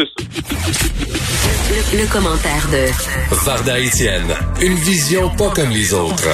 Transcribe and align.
Le, 0.00 0.06
le 2.02 2.06
commentaire 2.12 2.68
de 2.70 2.86
Varda 3.44 3.80
Etienne, 3.80 4.32
une 4.62 4.76
vision 4.76 5.28
pas 5.30 5.50
comme 5.50 5.70
les 5.70 5.92
autres. 5.92 6.28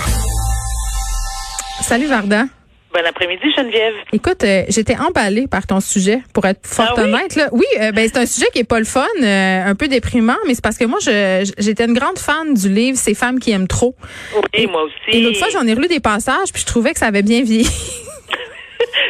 Salut 1.81 2.05
Varda. 2.07 2.45
Bon 2.93 3.01
après-midi, 3.09 3.43
Geneviève. 3.57 3.95
Écoute, 4.13 4.45
euh, 4.45 4.65
j'étais 4.69 4.99
emballée 4.99 5.47
par 5.47 5.67
ton 5.67 5.81
sujet, 5.81 6.21
pour 6.35 6.45
être 6.45 6.67
fort 6.67 6.89
Ah 6.91 6.95
oui? 6.99 7.05
honnête. 7.05 7.37
Là. 7.37 7.49
Oui, 7.53 7.65
euh, 7.81 7.91
ben, 7.93 8.07
c'est 8.13 8.21
un 8.21 8.27
sujet 8.27 8.47
qui 8.53 8.59
est 8.59 8.65
pas 8.65 8.79
le 8.81 8.85
fun, 8.85 9.07
euh, 9.23 9.65
un 9.65 9.75
peu 9.75 9.89
déprimant, 9.89 10.37
mais 10.47 10.55
c'est 10.55 10.63
parce 10.63 10.77
que 10.77 10.85
moi, 10.85 10.99
je, 11.03 11.51
j'étais 11.57 11.87
une 11.87 11.95
grande 11.95 12.19
fan 12.19 12.53
du 12.53 12.69
livre 12.69 12.99
Ces 12.99 13.15
femmes 13.15 13.41
qui 13.41 13.51
aiment 13.51 13.67
trop. 13.67 13.97
Oui, 14.55 14.67
moi 14.67 14.83
aussi. 14.83 15.17
Et 15.17 15.23
l'autre 15.23 15.39
fois, 15.39 15.49
j'en 15.51 15.67
ai 15.67 15.73
relu 15.73 15.89
des 15.89 16.01
passages, 16.01 16.53
puis 16.53 16.61
je 16.61 16.67
trouvais 16.67 16.93
que 16.93 16.99
ça 16.99 17.07
avait 17.07 17.23
bien 17.23 17.43
vieilli. 17.43 17.67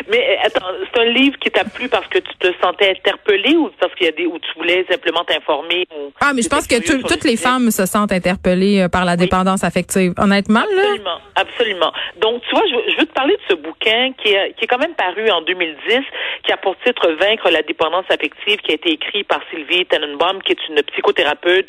Mais 0.09 0.39
euh, 0.39 0.47
attends, 0.47 0.67
c'est 0.93 1.01
un 1.01 1.05
livre 1.07 1.37
qui 1.39 1.51
t'a 1.51 1.65
plu 1.65 1.89
parce 1.89 2.07
que 2.09 2.19
tu 2.19 2.35
te 2.39 2.49
sentais 2.63 2.91
interpellée 2.91 3.57
ou 3.57 3.71
parce 3.81 3.95
qu'il 3.95 4.07
y 4.07 4.09
a 4.09 4.13
des 4.13 4.27
où 4.27 4.39
tu 4.39 4.51
voulais 4.57 4.85
simplement 4.91 5.25
t'informer 5.25 5.87
ou 5.97 6.13
Ah, 6.21 6.33
mais 6.35 6.43
je 6.43 6.49
pense 6.49 6.67
que 6.67 6.77
toutes 6.77 7.25
le 7.25 7.31
les 7.31 7.37
femmes 7.37 7.71
se 7.71 7.87
sentent 7.87 8.13
interpellées 8.13 8.83
euh, 8.83 8.89
par 8.89 9.05
la 9.05 9.17
dépendance 9.17 9.65
affective. 9.65 10.13
Honnêtement, 10.19 10.61
là. 10.61 10.83
Absolument, 10.83 11.19
absolument. 11.37 11.93
Donc, 12.21 12.43
tu 12.49 12.51
vois, 12.55 12.65
je, 12.69 12.75
veux- 12.75 12.85
je 12.93 12.97
veux 13.01 13.07
te 13.07 13.13
parler 13.13 13.35
de 13.37 13.43
ce 13.49 13.55
bouquin 13.55 14.13
qui 14.23 14.29
est, 14.33 14.55
qui 14.57 14.65
est 14.65 14.67
quand 14.67 14.79
même 14.79 14.95
paru 14.95 15.31
en 15.31 15.41
2010, 15.43 16.01
qui 16.45 16.53
a 16.53 16.57
pour 16.57 16.77
titre 16.85 17.09
Vaincre 17.21 17.49
la 17.51 17.63
dépendance 17.63 18.05
affective, 18.11 18.59
qui 18.59 18.73
a 18.73 18.75
été 18.75 18.91
écrit 18.93 19.25
par 19.25 19.41
Sylvie 19.51 19.87
Tenenbaum, 19.87 20.43
qui 20.43 20.53
est 20.53 20.69
une 20.69 20.83
psychothérapeute 20.83 21.69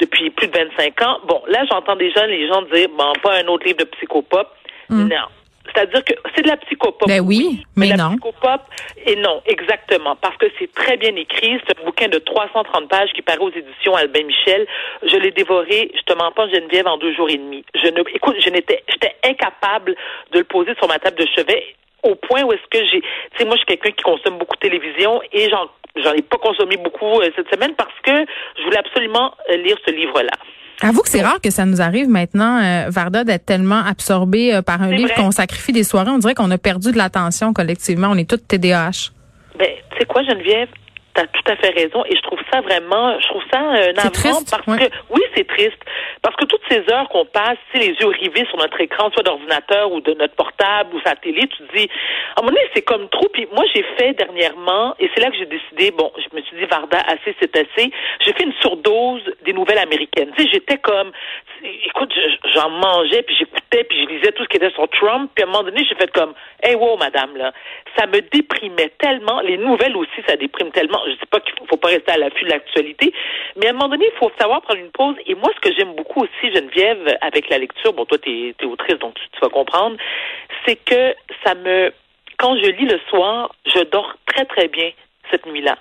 depuis 0.00 0.30
plus 0.30 0.48
de 0.48 0.56
25 0.58 1.02
ans. 1.02 1.18
Bon, 1.26 1.42
là, 1.48 1.64
j'entends 1.70 1.96
déjà 1.96 2.26
les 2.26 2.46
gens 2.48 2.62
dire, 2.72 2.88
bon, 2.96 3.12
pas 3.22 3.38
un 3.38 3.46
autre 3.48 3.64
livre 3.66 3.78
de 3.78 3.84
psychopop. 3.84 4.48
Non. 4.90 5.26
C'est-à-dire 5.74 6.04
que 6.04 6.14
c'est 6.34 6.42
de 6.42 6.48
la 6.48 6.56
psychopop. 6.58 7.08
Ben 7.08 7.20
oui, 7.20 7.62
mais 7.76 7.88
la 7.88 7.96
non. 7.96 8.10
psychopop, 8.10 8.62
et 9.06 9.16
non, 9.16 9.42
exactement, 9.46 10.16
parce 10.16 10.36
que 10.36 10.46
c'est 10.58 10.72
très 10.72 10.96
bien 10.96 11.14
écrit. 11.16 11.58
C'est 11.66 11.80
un 11.80 11.84
bouquin 11.84 12.08
de 12.08 12.18
330 12.18 12.88
pages 12.88 13.10
qui 13.14 13.22
paraît 13.22 13.38
aux 13.38 13.50
éditions 13.50 13.94
Albin 13.96 14.24
Michel. 14.24 14.66
Je 15.02 15.16
l'ai 15.16 15.30
dévoré, 15.30 15.90
je 15.94 16.02
te 16.02 16.16
mens 16.16 16.32
pas, 16.32 16.48
Geneviève, 16.48 16.86
en 16.86 16.98
deux 16.98 17.14
jours 17.14 17.30
et 17.30 17.38
demi. 17.38 17.64
Je 17.74 17.88
ne, 17.88 18.00
écoute, 18.14 18.36
je 18.40 18.50
n'étais, 18.50 18.82
j'étais 18.88 19.14
incapable 19.24 19.94
de 20.32 20.38
le 20.38 20.44
poser 20.44 20.74
sur 20.76 20.88
ma 20.88 20.98
table 20.98 21.16
de 21.16 21.26
chevet 21.34 21.64
au 22.02 22.14
point 22.14 22.42
où 22.42 22.52
est-ce 22.52 22.66
que 22.70 22.84
j'ai, 22.86 23.00
tu 23.00 23.38
sais, 23.38 23.44
moi, 23.44 23.54
je 23.54 23.58
suis 23.58 23.66
quelqu'un 23.66 23.90
qui 23.90 24.02
consomme 24.02 24.38
beaucoup 24.38 24.56
de 24.56 24.68
télévision 24.68 25.20
et 25.32 25.48
j'en, 25.50 25.68
j'en 25.96 26.12
ai 26.12 26.22
pas 26.22 26.38
consommé 26.38 26.76
beaucoup 26.76 27.20
euh, 27.20 27.30
cette 27.36 27.52
semaine 27.52 27.74
parce 27.76 27.94
que 28.02 28.24
je 28.58 28.64
voulais 28.64 28.78
absolument 28.78 29.34
euh, 29.50 29.56
lire 29.56 29.76
ce 29.86 29.92
livre-là. 29.92 30.32
Avoue 30.82 31.02
que 31.02 31.08
c'est 31.08 31.22
rare 31.22 31.40
que 31.40 31.50
ça 31.50 31.64
nous 31.64 31.80
arrive 31.80 32.08
maintenant, 32.08 32.60
euh, 32.60 32.90
Varda, 32.90 33.22
d'être 33.22 33.46
tellement 33.46 33.84
absorbé 33.84 34.52
euh, 34.52 34.62
par 34.62 34.82
un 34.82 34.90
livre 34.90 35.14
qu'on 35.14 35.30
sacrifie 35.30 35.72
des 35.72 35.84
soirées. 35.84 36.10
On 36.10 36.18
dirait 36.18 36.34
qu'on 36.34 36.50
a 36.50 36.58
perdu 36.58 36.90
de 36.90 36.96
l'attention 36.96 37.52
collectivement. 37.52 38.08
On 38.10 38.16
est 38.16 38.28
toutes 38.28 38.48
TDAH. 38.48 39.12
Ben, 39.58 39.68
tu 39.90 39.98
sais 39.98 40.04
quoi, 40.06 40.22
Geneviève? 40.24 40.68
T'as 41.14 41.26
tout 41.26 41.42
à 41.46 41.56
fait 41.56 41.68
raison 41.68 42.02
et 42.06 42.16
je 42.16 42.22
trouve 42.22 42.38
ça 42.50 42.62
vraiment, 42.62 43.20
je 43.20 43.26
trouve 43.28 43.42
ça 43.52 43.60
euh, 43.60 43.92
navrant 43.92 44.10
parce 44.50 44.66
ouais. 44.66 44.88
que 44.88 44.94
oui 45.10 45.20
c'est 45.36 45.46
triste 45.46 45.76
parce 46.22 46.34
que 46.36 46.46
toutes 46.46 46.62
ces 46.70 46.82
heures 46.90 47.06
qu'on 47.10 47.26
passe, 47.26 47.58
sais, 47.72 47.80
les 47.80 47.88
yeux 48.00 48.06
rivés 48.06 48.46
sur 48.48 48.56
notre 48.56 48.80
écran, 48.80 49.10
soit 49.12 49.22
d'ordinateur 49.22 49.92
ou 49.92 50.00
de 50.00 50.14
notre 50.14 50.34
portable 50.34 50.94
ou 50.94 51.00
sa 51.04 51.14
télé, 51.16 51.46
tu 51.48 51.66
te 51.66 51.76
dis, 51.76 51.88
à 52.36 52.40
un 52.40 52.42
moment 52.42 52.54
donné 52.56 52.66
c'est 52.74 52.80
comme 52.80 53.10
trop. 53.10 53.28
Puis 53.28 53.46
moi 53.52 53.64
j'ai 53.74 53.82
fait 53.98 54.14
dernièrement 54.14 54.94
et 54.98 55.10
c'est 55.14 55.20
là 55.20 55.30
que 55.30 55.36
j'ai 55.36 55.44
décidé, 55.44 55.90
bon, 55.90 56.10
je 56.16 56.34
me 56.34 56.40
suis 56.42 56.56
dit 56.56 56.64
Varda, 56.64 57.00
assez 57.06 57.36
c'est 57.40 57.54
assez. 57.56 57.90
J'ai 58.24 58.32
fait 58.32 58.44
une 58.44 58.54
surdose 58.62 59.22
des 59.44 59.52
nouvelles 59.52 59.78
américaines. 59.78 60.30
Tu 60.36 60.44
sais, 60.44 60.48
j'étais 60.50 60.78
comme, 60.78 61.12
écoute, 61.84 62.12
je- 62.14 62.50
j'en 62.54 62.70
mangeais 62.70 63.22
puis 63.22 63.36
j'écoutais 63.38 63.84
puis 63.84 64.02
je 64.02 64.08
lisais 64.08 64.32
tout 64.32 64.44
ce 64.44 64.48
qui 64.48 64.56
était 64.56 64.70
sur 64.70 64.88
Trump. 64.88 65.30
Puis 65.34 65.44
à 65.44 65.46
un 65.46 65.50
moment 65.50 65.64
donné 65.64 65.84
j'ai 65.86 65.94
fait 65.94 66.10
comme, 66.10 66.32
hey 66.62 66.74
wow 66.74 66.96
madame 66.96 67.36
là, 67.36 67.52
ça 67.98 68.06
me 68.06 68.20
déprimait 68.20 68.92
tellement. 68.98 69.40
Les 69.42 69.58
nouvelles 69.58 69.96
aussi 69.96 70.22
ça 70.26 70.36
déprime 70.36 70.70
tellement. 70.70 71.00
Je 71.06 71.12
dis 71.12 71.26
pas 71.30 71.40
qu'il 71.40 71.54
faut, 71.58 71.66
faut 71.66 71.76
pas 71.76 71.88
rester 71.88 72.12
à 72.12 72.18
l'affût 72.18 72.44
de 72.44 72.50
l'actualité, 72.50 73.12
mais 73.56 73.66
à 73.66 73.70
un 73.70 73.72
moment 73.74 73.88
donné 73.88 74.06
il 74.12 74.18
faut 74.18 74.30
savoir 74.38 74.62
prendre 74.62 74.80
une 74.80 74.90
pause. 74.90 75.16
Et 75.26 75.34
moi 75.34 75.50
ce 75.54 75.60
que 75.60 75.74
j'aime 75.76 75.94
beaucoup 75.94 76.22
aussi 76.22 76.54
Geneviève 76.54 77.16
avec 77.20 77.48
la 77.48 77.58
lecture, 77.58 77.92
bon 77.92 78.04
toi 78.04 78.18
t'es 78.18 78.54
es 78.58 78.64
autrice 78.64 78.98
donc 78.98 79.14
tu, 79.14 79.22
tu 79.32 79.40
vas 79.40 79.48
comprendre, 79.48 79.96
c'est 80.66 80.76
que 80.76 81.14
ça 81.44 81.54
me, 81.54 81.92
quand 82.38 82.56
je 82.56 82.70
lis 82.70 82.86
le 82.86 83.00
soir, 83.08 83.54
je 83.66 83.82
dors 83.84 84.14
très 84.26 84.44
très 84.44 84.68
bien 84.68 84.90
cette 85.30 85.46
nuit-là. 85.46 85.78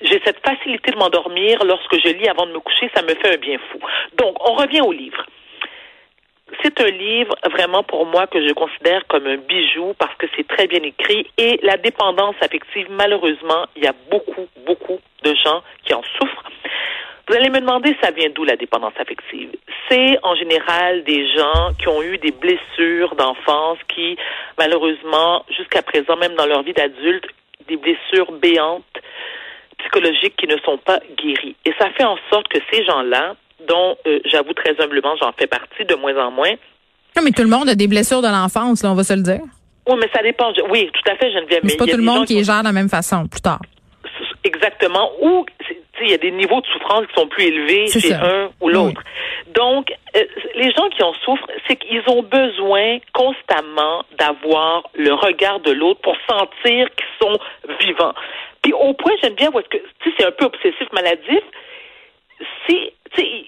J'ai 0.00 0.20
cette 0.24 0.44
facilité 0.44 0.90
de 0.90 0.96
m'endormir 0.96 1.64
lorsque 1.64 1.94
je 2.02 2.08
lis 2.08 2.28
avant 2.28 2.46
de 2.46 2.52
me 2.52 2.60
coucher, 2.60 2.90
ça 2.94 3.02
me 3.02 3.14
fait 3.14 3.34
un 3.34 3.36
bien 3.36 3.58
fou. 3.70 3.78
Donc, 4.18 4.36
on 4.48 4.54
revient 4.54 4.80
au 4.80 4.90
livre. 4.90 5.24
C'est 6.62 6.80
un 6.80 6.90
livre 6.90 7.34
vraiment 7.50 7.82
pour 7.82 8.06
moi 8.06 8.26
que 8.28 8.46
je 8.46 8.52
considère 8.52 9.04
comme 9.08 9.26
un 9.26 9.36
bijou 9.36 9.94
parce 9.98 10.14
que 10.16 10.26
c'est 10.36 10.46
très 10.46 10.68
bien 10.68 10.82
écrit 10.82 11.26
et 11.36 11.58
la 11.62 11.76
dépendance 11.76 12.36
affective, 12.40 12.86
malheureusement, 12.90 13.66
il 13.74 13.82
y 13.82 13.86
a 13.88 13.94
beaucoup, 14.10 14.46
beaucoup 14.64 15.00
de 15.24 15.34
gens 15.34 15.62
qui 15.84 15.92
en 15.92 16.02
souffrent. 16.02 16.50
Vous 17.28 17.34
allez 17.34 17.50
me 17.50 17.60
demander, 17.60 17.96
ça 18.02 18.10
vient 18.10 18.30
d'où 18.30 18.44
la 18.44 18.56
dépendance 18.56 18.92
affective? 18.98 19.50
C'est 19.88 20.18
en 20.22 20.34
général 20.34 21.02
des 21.04 21.28
gens 21.32 21.70
qui 21.80 21.88
ont 21.88 22.02
eu 22.02 22.18
des 22.18 22.32
blessures 22.32 23.14
d'enfance 23.14 23.78
qui, 23.88 24.16
malheureusement, 24.58 25.44
jusqu'à 25.48 25.82
présent, 25.82 26.16
même 26.16 26.34
dans 26.34 26.46
leur 26.46 26.62
vie 26.62 26.72
d'adulte, 26.72 27.26
des 27.68 27.76
blessures 27.76 28.32
béantes, 28.32 28.84
psychologiques 29.78 30.36
qui 30.36 30.46
ne 30.46 30.56
sont 30.58 30.78
pas 30.78 31.00
guéries. 31.16 31.56
Et 31.64 31.72
ça 31.78 31.90
fait 31.90 32.04
en 32.04 32.18
sorte 32.30 32.48
que 32.48 32.58
ces 32.70 32.84
gens-là, 32.84 33.36
dont 33.68 33.96
euh, 34.06 34.20
j'avoue 34.26 34.52
très 34.54 34.80
humblement, 34.80 35.14
j'en 35.20 35.32
fais 35.32 35.46
partie 35.46 35.84
de 35.84 35.94
moins 35.94 36.16
en 36.16 36.30
moins, 36.30 36.52
Non, 37.16 37.22
mais 37.22 37.30
tout 37.30 37.42
le 37.42 37.48
monde 37.48 37.68
a 37.68 37.74
des 37.74 37.88
blessures 37.88 38.22
de 38.22 38.28
l'enfance, 38.28 38.82
là, 38.82 38.90
on 38.90 38.94
va 38.94 39.04
se 39.04 39.14
le 39.14 39.22
dire. 39.22 39.40
oui, 39.88 39.94
mais 40.00 40.08
ça 40.14 40.22
dépend. 40.22 40.52
Oui, 40.70 40.90
tout 40.92 41.10
à 41.10 41.16
fait, 41.16 41.30
Geneviève. 41.32 41.60
Mais 41.62 41.70
c'est 41.70 41.76
pas 41.76 41.86
tout 41.86 41.96
le 41.96 42.02
monde 42.02 42.26
qui 42.26 42.34
les 42.34 42.44
gère 42.44 42.60
de 42.60 42.66
la 42.66 42.72
même 42.72 42.88
façon, 42.88 43.26
plus 43.28 43.40
tard. 43.40 43.60
Exactement. 44.44 45.10
Ou 45.20 45.46
il 46.04 46.10
y 46.10 46.14
a 46.14 46.18
des 46.18 46.32
niveaux 46.32 46.60
de 46.60 46.66
souffrance 46.66 47.06
qui 47.06 47.14
sont 47.14 47.28
plus 47.28 47.44
élevés 47.44 47.86
chez 47.86 48.00
ça. 48.00 48.24
un 48.24 48.50
ou 48.60 48.68
l'autre. 48.68 49.00
Donc, 49.54 49.92
euh, 50.16 50.24
les 50.56 50.72
gens 50.72 50.88
qui 50.88 51.00
en 51.02 51.12
souffrent, 51.24 51.46
c'est 51.68 51.76
qu'ils 51.76 52.02
ont 52.08 52.22
besoin 52.24 52.98
constamment 53.12 54.04
d'avoir 54.18 54.82
le 54.94 55.12
regard 55.14 55.60
de 55.60 55.70
l'autre 55.70 56.00
pour 56.00 56.16
sentir 56.28 56.88
qu'ils 56.96 57.06
sont 57.20 57.38
vivants. 57.80 58.14
Puis 58.62 58.72
au 58.72 58.94
point, 58.94 59.12
j'aime 59.22 59.34
bien 59.34 59.52
parce 59.52 59.66
que 59.68 59.76
tu 59.76 60.10
sais, 60.10 60.16
c'est 60.18 60.26
un 60.26 60.32
peu 60.32 60.46
obsessif 60.46 60.90
maladif. 60.92 61.42
C'est, 62.66 62.74
tu 62.74 63.01
sais, 63.20 63.44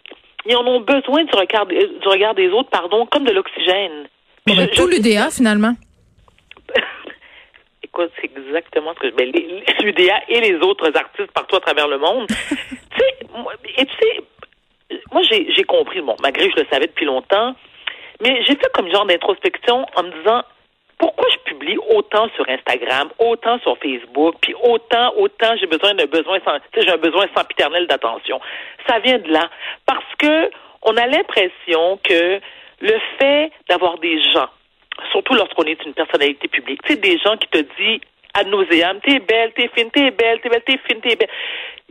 ils 0.47 0.57
en 0.57 0.67
ont 0.67 0.81
besoin 0.81 1.25
du 1.25 1.35
regard, 1.35 1.67
des- 1.67 1.87
du 1.87 2.09
regard 2.09 2.35
des 2.35 2.49
autres, 2.51 2.71
pardon, 2.71 3.07
comme 3.07 3.25
de 3.25 3.33
l'oxygène. 3.33 4.09
Bon, 4.47 4.55
ben, 4.57 4.69
tout 4.69 4.87
l'UDA, 4.87 5.31
finalement. 5.31 5.75
Écoute, 7.83 8.11
c'est 8.21 8.31
exactement 8.37 8.93
ce 8.95 9.01
que 9.01 9.11
je. 9.11 9.15
Ben, 9.15 9.31
l'UDA 9.83 10.15
et 10.29 10.41
les 10.41 10.57
autres 10.57 10.91
artistes 10.97 11.31
partout 11.33 11.57
à 11.57 11.61
travers 11.61 11.87
le 11.89 11.99
monde. 11.99 12.27
tu 12.49 12.57
sais, 12.99 13.15
et 13.79 13.87
tu 13.87 13.93
sais, 14.01 14.99
moi, 15.13 15.23
j'ai 15.23 15.51
j'ai 15.53 15.65
compris, 15.65 16.01
bon, 16.01 16.17
malgré 16.23 16.49
que 16.49 16.57
je 16.57 16.63
le 16.63 16.69
savais 16.71 16.87
depuis 16.87 17.07
longtemps, 17.07 17.55
mais 18.21 18.43
j'ai 18.45 18.55
fait 18.57 18.71
comme 18.75 18.91
genre 18.91 19.07
d'introspection 19.07 19.87
en 19.97 20.03
me 20.03 20.11
disant 20.19 20.43
pourquoi 21.05 21.27
je 21.35 21.51
publie 21.51 21.77
autant 21.91 22.31
sur 22.35 22.49
Instagram, 22.49 23.11
autant 23.19 23.59
sur 23.59 23.77
Facebook, 23.77 24.37
puis 24.41 24.55
autant, 24.63 25.13
autant 25.19 25.55
j'ai 25.61 25.67
besoin 25.67 25.93
d'un 25.93 26.07
besoin 26.07 26.39
sans, 26.47 26.57
j'ai 26.75 26.91
un 26.91 26.97
besoin 26.97 27.27
sempiternel 27.37 27.87
d'attention? 27.87 28.41
Ça 28.89 29.01
vient 29.01 29.19
de 29.19 29.31
là. 29.31 29.51
Parce 29.85 30.15
que 30.17 30.51
on 30.81 30.97
a 30.97 31.07
l'impression 31.07 31.99
que 32.03 32.41
le 32.81 32.99
fait 33.19 33.53
d'avoir 33.69 33.99
des 33.99 34.19
gens, 34.33 34.49
surtout 35.13 35.35
lorsqu'on 35.35 35.65
est 35.65 35.85
une 35.85 35.93
personnalité 35.93 36.49
publique, 36.49 36.81
tu 36.85 36.95
sais, 36.95 36.99
des 36.99 37.19
gens 37.19 37.37
qui 37.37 37.49
te 37.49 37.59
disent 37.59 38.01
ad 38.33 38.49
nauseam, 38.49 38.99
t'es 39.05 39.19
belle, 39.19 39.53
t'es 39.53 39.69
fine, 39.77 39.91
t'es 39.91 40.11
belle, 40.11 40.41
t'es 40.41 40.49
belle, 40.49 40.63
t'es 40.67 40.81
fine, 40.89 41.03
t'es 41.03 41.17
belle. 41.17 41.29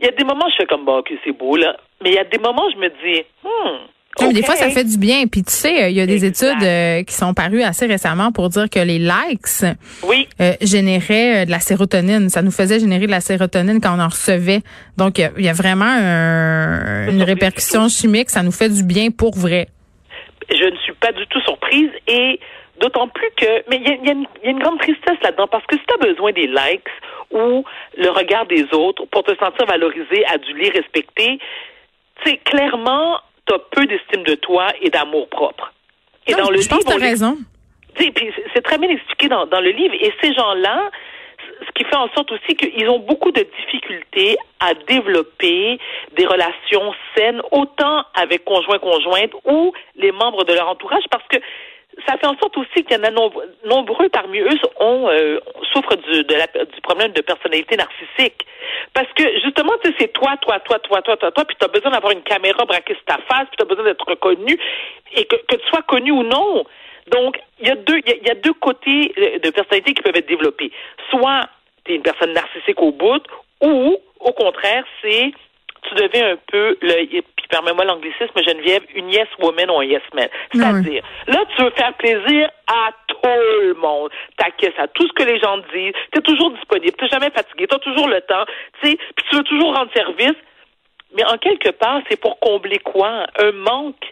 Il 0.00 0.06
y 0.06 0.08
a 0.08 0.10
des 0.10 0.24
moments, 0.24 0.48
je 0.50 0.56
fais 0.56 0.66
comme, 0.66 0.84
bon, 0.84 0.98
ok, 0.98 1.12
c'est 1.24 1.30
beau, 1.30 1.56
là. 1.56 1.76
Mais 2.02 2.10
il 2.10 2.14
y 2.16 2.18
a 2.18 2.24
des 2.24 2.38
moments, 2.38 2.68
je 2.68 2.78
me 2.78 2.88
dis, 2.88 3.24
hmm, 3.44 3.86
Mais 4.20 4.32
Des 4.32 4.42
fois, 4.42 4.54
ça 4.56 4.70
fait 4.70 4.84
du 4.84 4.96
bien. 4.98 5.26
Puis 5.26 5.42
tu 5.42 5.52
sais, 5.52 5.84
euh, 5.84 5.88
il 5.88 5.96
y 5.96 6.00
a 6.00 6.06
des 6.06 6.24
Exact. 6.24 6.52
études 6.54 6.62
euh, 6.66 7.02
qui 7.02 7.14
sont 7.14 7.34
parues 7.34 7.62
assez 7.62 7.86
récemment 7.86 8.30
pour 8.32 8.48
dire 8.48 8.70
que 8.70 8.78
les 8.78 8.98
likes 8.98 9.64
Oui, 10.04 10.28
euh, 10.40 10.52
généraient 10.60 11.46
de 11.46 11.50
la 11.50 11.60
sérotonine. 11.60 12.28
Ça 12.28 12.42
nous 12.42 12.50
faisait 12.52 12.78
générer 12.78 13.06
de 13.06 13.10
la 13.10 13.20
sérotonine 13.20 13.80
quand 13.80 13.96
on 13.96 14.00
en 14.00 14.08
recevait. 14.08 14.60
Donc, 14.96 15.18
il 15.18 15.22
y 15.22 15.24
a- 15.24 15.30
il 15.38 15.44
y, 15.44 15.48
a 15.48 15.52
vraiment 15.52 15.84
un- 15.88 17.08
une 17.10 17.22
répercussion 17.22 17.88
chimique. 17.88 18.30
Ça 18.30 18.42
nous 18.42 18.52
fait 18.52 18.68
du 18.68 18.84
bien 18.84 19.10
pour 19.10 19.36
vrai. 19.36 19.68
je 20.50 20.64
ne 20.64 20.76
suis 20.76 20.92
pas 20.94 21.10
du 21.12 21.26
tout 21.28 21.40
surprise 21.40 21.90
et 22.06 22.38
d'autant 22.80 23.08
plus 23.08 23.30
que, 23.36 23.64
mais 23.70 23.76
il 23.76 23.88
y 23.88 23.90
a, 23.90 23.94
y 23.94 24.12
une- 24.12 24.26
il 24.42 24.44
y 24.44 24.48
a 24.48 24.50
une 24.50 24.58
grande 24.58 24.78
tristesse 24.78 25.16
là-dedans 25.22 25.46
parce 25.50 25.64
que 25.66 25.74
si 25.76 25.82
tu 25.88 25.94
as 25.94 26.06
besoin 26.06 26.32
des 26.32 26.46
likes 26.46 26.86
ou 27.30 27.64
le 27.96 28.10
regard 28.10 28.44
des 28.46 28.64
autres 28.74 29.06
pour 29.06 29.22
te 29.22 29.34
sentir 29.36 29.64
valorisé, 29.66 30.24
adulé, 30.26 30.68
respecté, 30.68 31.38
tu 32.22 32.30
sais, 32.30 32.36
clairement, 32.44 33.18
tu 33.46 33.54
as 33.54 33.58
peu 33.58 33.86
d'estime 33.86 34.22
de 34.24 34.34
toi 34.36 34.68
et 34.80 34.90
d'amour 34.90 35.28
propre. 35.28 35.72
Et 36.26 36.32
Non, 36.32 36.44
dans 36.44 36.50
le 36.50 36.60
je 36.60 36.68
pense 36.68 36.84
que 36.84 36.92
tu 36.92 36.98
raison. 37.00 37.36
c'est- 37.98 38.62
très 38.62 38.78
bien 38.78 38.88
expliqué 38.90 39.28
dans, 39.28 39.46
dans 39.46 39.60
le 39.60 39.70
livre. 39.70 39.94
Et 40.00 40.12
ces 40.22 40.32
gens-là, 40.34 40.90
ce 41.66 41.72
qui 41.74 41.84
fait 41.84 41.96
en 41.96 42.08
sorte 42.14 42.32
aussi 42.32 42.56
qu'ils 42.56 42.88
ont 42.88 42.98
beaucoup 43.00 43.30
de 43.30 43.46
difficultés 43.60 44.36
à 44.60 44.72
développer 44.74 45.78
des 46.16 46.26
relations 46.26 46.92
saines, 47.14 47.42
autant 47.52 48.04
avec 48.14 48.44
conjoint-conjointe 48.44 49.32
ou 49.44 49.72
les 49.96 50.12
membres 50.12 50.44
de 50.44 50.54
leur 50.54 50.68
entourage, 50.68 51.04
parce 51.10 51.26
que 51.28 51.36
ça 52.08 52.16
fait 52.16 52.26
en 52.26 52.36
sorte 52.38 52.56
aussi 52.58 52.82
qu'il 52.84 52.96
y 52.96 53.00
en 53.00 53.04
a 53.04 53.10
nombreux, 53.66 54.08
parmi 54.08 54.40
eux 54.40 54.58
ont 54.80 55.08
euh, 55.08 55.38
souffrent 55.74 55.96
du, 55.96 56.24
du 56.24 56.80
problème 56.82 57.12
de 57.12 57.20
personnalité 57.20 57.76
narcissique. 57.76 58.46
Parce 58.92 59.08
que 59.14 59.24
justement, 59.42 59.72
tu 59.82 59.90
sais, 59.90 59.96
c'est 60.00 60.12
toi, 60.12 60.36
toi, 60.40 60.60
toi, 60.60 60.78
toi, 60.78 61.02
toi, 61.02 61.16
toi, 61.16 61.30
toi, 61.32 61.44
puis 61.44 61.56
tu 61.58 61.64
as 61.64 61.68
besoin 61.68 61.90
d'avoir 61.90 62.12
une 62.12 62.22
caméra 62.22 62.64
braquée 62.64 62.94
sur 62.94 63.04
ta 63.04 63.18
face, 63.28 63.48
puis 63.48 63.56
tu 63.58 63.62
as 63.62 63.66
besoin 63.66 63.84
d'être 63.84 64.08
reconnu, 64.08 64.58
et 65.12 65.24
que, 65.24 65.36
que 65.36 65.56
tu 65.56 65.66
sois 65.68 65.82
connu 65.82 66.10
ou 66.12 66.22
non. 66.22 66.64
Donc, 67.08 67.38
il 67.60 67.68
y 67.68 67.70
a 67.70 67.76
deux, 67.76 67.98
a 68.30 68.34
deux 68.34 68.54
côtés 68.54 69.12
euh, 69.18 69.38
de 69.38 69.50
personnalité 69.50 69.94
qui 69.94 70.02
peuvent 70.02 70.16
être 70.16 70.28
développés. 70.28 70.70
Soit 71.10 71.48
tu 71.84 71.92
es 71.92 71.96
une 71.96 72.02
personne 72.02 72.32
narcissique 72.32 72.80
au 72.80 72.92
bout, 72.92 73.22
ou 73.60 73.98
au 74.20 74.32
contraire, 74.32 74.84
c'est 75.02 75.32
tu 75.88 75.94
deviens 75.96 76.32
un 76.32 76.38
peu 76.50 76.78
permets-moi 77.54 77.84
l'anglicisme 77.84 78.42
Geneviève 78.44 78.82
une 78.96 79.12
yes 79.12 79.28
woman 79.38 79.70
ou 79.70 79.78
un 79.78 79.84
yes 79.84 80.02
man. 80.12 80.28
C'est-à-dire 80.52 81.04
là 81.28 81.44
tu 81.54 81.62
veux 81.62 81.70
faire 81.70 81.94
plaisir 81.94 82.50
à 82.66 82.90
tout 83.06 83.16
le 83.22 83.74
monde. 83.74 84.10
T'acquiesces 84.36 84.78
à 84.78 84.88
tout 84.88 85.06
ce 85.06 85.12
que 85.12 85.22
les 85.22 85.38
gens 85.38 85.58
disent. 85.72 85.94
Tu 86.12 86.18
es 86.18 86.22
toujours 86.22 86.50
disponible 86.50 86.96
tu 86.98 87.06
jamais 87.08 87.30
fatigué 87.30 87.66
tu 87.68 87.76
as 87.76 87.78
toujours 87.78 88.08
le 88.08 88.20
temps 88.22 88.44
tu 88.82 88.96
puis 88.96 89.24
tu 89.30 89.36
veux 89.36 89.44
toujours 89.44 89.76
rendre 89.76 89.92
service. 89.94 90.36
Mais 91.16 91.24
en 91.26 91.38
quelque 91.38 91.70
part 91.70 92.00
c'est 92.10 92.20
pour 92.20 92.40
combler 92.40 92.80
quoi? 92.80 93.26
Un 93.38 93.52
manque 93.52 94.04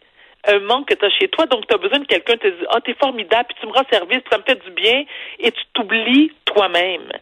un 0.44 0.58
manque 0.60 0.88
que 0.88 0.94
tu 0.94 1.04
as 1.04 1.10
chez 1.10 1.28
toi, 1.28 1.46
donc 1.46 1.66
tu 1.68 1.74
as 1.74 1.78
besoin 1.78 2.00
de 2.00 2.06
quelqu'un 2.06 2.34
qui 2.34 2.40
te 2.40 2.48
dit 2.48 2.66
Ah, 2.70 2.80
t'es 2.80 2.94
formidable, 2.94 3.46
puis 3.48 3.56
tu 3.60 3.66
me 3.66 3.72
rends 3.72 3.86
service, 3.90 4.18
puis 4.18 4.30
ça 4.30 4.38
me 4.38 4.42
fait 4.42 4.60
du 4.64 4.70
bien, 4.72 5.04
et 5.38 5.52
tu 5.52 5.62
t'oublies 5.72 6.32
toi-même. 6.46 7.12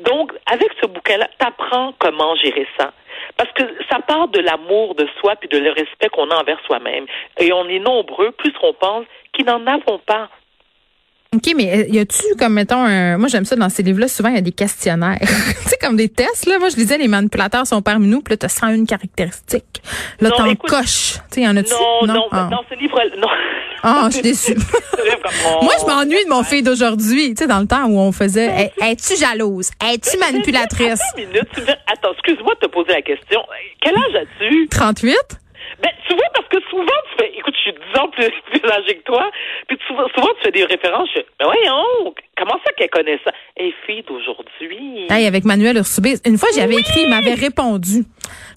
Donc, 0.00 0.32
avec 0.46 0.68
ce 0.80 0.86
bouquin-là, 0.86 1.28
tu 1.38 1.46
apprends 1.46 1.94
comment 1.98 2.34
gérer 2.36 2.66
ça. 2.78 2.92
Parce 3.36 3.50
que 3.52 3.62
ça 3.90 4.00
part 4.00 4.28
de 4.28 4.40
l'amour 4.40 4.94
de 4.94 5.06
soi 5.20 5.36
puis 5.36 5.48
de 5.48 5.58
le 5.58 5.70
respect 5.70 6.08
qu'on 6.10 6.30
a 6.30 6.36
envers 6.36 6.60
soi-même. 6.66 7.06
Et 7.38 7.52
on 7.52 7.68
est 7.68 7.78
nombreux, 7.78 8.32
plus 8.32 8.52
qu'on 8.52 8.74
pense, 8.74 9.04
qui 9.32 9.44
n'en 9.44 9.66
avons 9.66 9.98
pas. 9.98 10.28
OK, 11.34 11.54
mais 11.56 11.72
euh, 11.72 11.84
y 11.88 11.98
a-tu, 11.98 12.22
comme 12.38 12.52
mettons, 12.52 12.84
un... 12.84 13.16
moi 13.16 13.26
j'aime 13.26 13.46
ça 13.46 13.56
dans 13.56 13.70
ces 13.70 13.82
livres-là, 13.82 14.06
souvent 14.06 14.28
il 14.28 14.34
y 14.34 14.38
a 14.38 14.42
des 14.42 14.52
questionnaires. 14.52 15.18
tu 15.20 15.68
sais, 15.68 15.78
comme 15.80 15.96
des 15.96 16.10
tests, 16.10 16.44
là. 16.46 16.58
Moi 16.58 16.68
je 16.68 16.74
disais, 16.74 16.98
les 16.98 17.08
manipulateurs 17.08 17.66
sont 17.66 17.80
parmi 17.80 18.06
nous, 18.06 18.20
puis 18.20 18.36
là, 18.38 18.48
tu 18.48 18.66
une 18.74 18.86
caractéristique. 18.86 19.82
Là, 20.20 20.30
t'en 20.30 20.54
coches. 20.54 21.14
Tu 21.30 21.36
sais, 21.36 21.40
y 21.40 21.48
en 21.48 21.56
a-tu? 21.56 21.72
Non, 21.72 22.06
non, 22.06 22.14
non, 22.14 22.28
ah. 22.32 22.48
dans 22.50 22.62
ce 22.68 22.78
livre 22.78 22.98
non. 23.18 23.28
Ah, 23.82 24.08
je 24.08 24.12
suis 24.12 24.22
déçue. 24.22 24.54
moi, 25.62 25.72
je 25.80 25.86
m'ennuie 25.86 26.22
de 26.24 26.28
mon 26.28 26.42
fille 26.42 26.62
d'aujourd'hui, 26.62 27.30
tu 27.30 27.44
sais, 27.44 27.46
dans 27.46 27.60
le 27.60 27.66
temps 27.66 27.86
où 27.86 27.98
on 27.98 28.12
faisait, 28.12 28.70
es-tu 28.82 29.16
jalouse? 29.16 29.70
Es-tu 29.82 30.18
manipulatrice? 30.18 31.00
Une 31.16 31.30
attends, 31.86 32.12
excuse-moi 32.12 32.54
de 32.60 32.66
te 32.66 32.70
poser 32.70 32.92
la 32.92 33.02
question. 33.02 33.40
Quel 33.80 33.94
âge 33.94 34.22
as-tu? 34.22 34.68
38? 34.68 35.16
Ben, 35.82 35.90
tu 36.06 36.14
vois, 36.14 36.28
parce 36.34 36.46
que 36.48 36.58
souvent, 36.70 36.86
tu 37.10 37.18
fais, 37.18 37.32
écoute, 37.36 37.54
je 37.56 37.60
suis 37.60 37.72
10 37.72 37.98
ans 37.98 38.08
plus, 38.08 38.30
plus 38.50 38.70
âgé 38.70 38.96
que 38.98 39.02
toi, 39.02 39.30
puis 39.68 39.78
souvent, 39.86 40.06
souvent, 40.14 40.28
tu 40.36 40.42
fais 40.44 40.52
des 40.52 40.64
références, 40.64 41.08
je 41.14 41.20
fais, 41.20 41.26
mais 41.40 41.46
voyons, 41.46 42.14
comment 42.36 42.58
ça 42.64 42.72
qu'elle 42.76 42.90
connaît 42.90 43.18
ça? 43.24 43.32
Et 43.56 43.74
fille 43.86 44.02
d'aujourd'hui. 44.02 45.06
Hey, 45.10 45.26
avec 45.26 45.44
Manuel 45.44 45.76
Ursubé, 45.76 46.14
une 46.24 46.38
fois, 46.38 46.48
j'avais 46.54 46.76
écrit, 46.76 47.02
il 47.02 47.10
m'avait 47.10 47.34
répondu. 47.34 48.04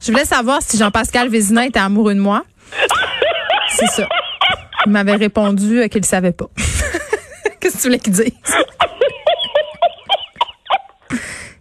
Je 0.02 0.12
voulais 0.12 0.26
savoir 0.26 0.62
si 0.62 0.78
Jean-Pascal 0.78 1.30
Vézina 1.30 1.66
était 1.66 1.80
amoureux 1.80 2.14
de 2.14 2.20
moi. 2.20 2.44
C'est 3.70 3.88
ça. 3.88 4.08
Il 4.86 4.92
m'avait 4.92 5.16
répondu 5.16 5.88
qu'il 5.90 6.02
ne 6.02 6.06
savait 6.06 6.32
pas. 6.32 6.46
Qu'est-ce 7.60 7.78
que 7.78 7.82
tu 7.82 7.88
voulais 7.88 8.00
qu'il 8.00 8.14
dise? 8.14 8.32